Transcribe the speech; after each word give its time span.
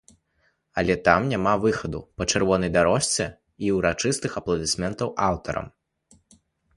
Але 0.81 0.93
там 1.07 1.27
няма 1.33 1.51
выхаду 1.65 1.99
па 2.21 2.25
чырвонай 2.33 2.71
дарожцы 2.77 3.27
і 3.67 3.73
ўрачыстых 3.77 4.31
апладысментаў 4.41 5.13
аўтарам. 5.29 5.67